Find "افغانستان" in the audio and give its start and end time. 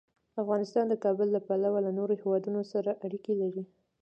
0.41-0.85